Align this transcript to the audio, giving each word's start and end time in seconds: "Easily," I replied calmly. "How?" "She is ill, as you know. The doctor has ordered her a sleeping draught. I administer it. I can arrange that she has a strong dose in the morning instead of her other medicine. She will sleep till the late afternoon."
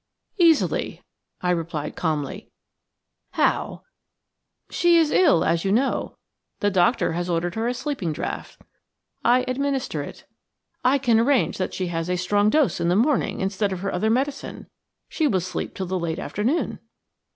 "Easily," 0.39 1.03
I 1.41 1.51
replied 1.51 1.95
calmly. 1.95 2.49
"How?" 3.33 3.83
"She 4.71 4.97
is 4.97 5.11
ill, 5.11 5.43
as 5.43 5.63
you 5.63 5.71
know. 5.71 6.17
The 6.59 6.71
doctor 6.71 7.11
has 7.11 7.29
ordered 7.29 7.53
her 7.53 7.67
a 7.67 7.75
sleeping 7.75 8.11
draught. 8.11 8.57
I 9.23 9.45
administer 9.47 10.01
it. 10.01 10.25
I 10.83 10.97
can 10.97 11.19
arrange 11.19 11.59
that 11.59 11.75
she 11.75 11.85
has 11.89 12.09
a 12.09 12.15
strong 12.17 12.49
dose 12.49 12.79
in 12.79 12.89
the 12.89 12.95
morning 12.95 13.41
instead 13.41 13.71
of 13.71 13.81
her 13.81 13.93
other 13.93 14.09
medicine. 14.09 14.65
She 15.07 15.27
will 15.27 15.39
sleep 15.39 15.75
till 15.75 15.85
the 15.85 15.99
late 15.99 16.17
afternoon." 16.17 16.79